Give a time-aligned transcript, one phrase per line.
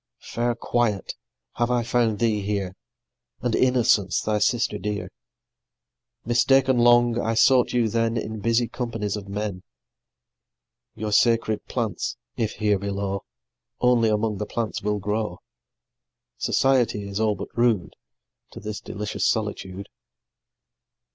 [0.17, 1.13] Fair Quiet,
[1.57, 2.75] have I found thee here,
[3.41, 5.11] And Innocence, thy sister dear!
[6.25, 9.61] Mistaken long, I sought you then In busy companies of men;
[10.95, 13.25] Your sacred plants, if here below,
[13.79, 15.37] Only among the plants will grow.
[16.39, 17.95] Society is all but rude,
[18.53, 19.87] To this delicious solitude.